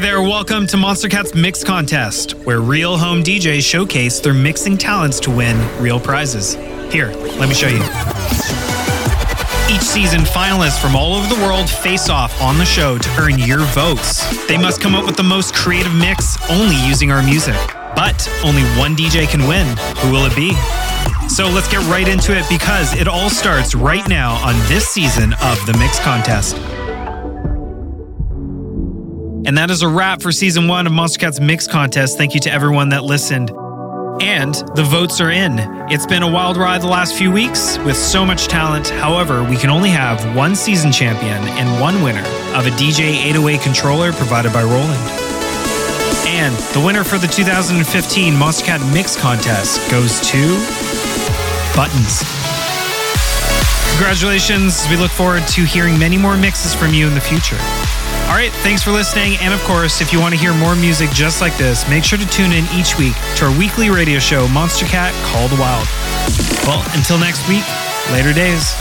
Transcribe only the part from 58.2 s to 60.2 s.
All right, thanks for listening. And of course, if you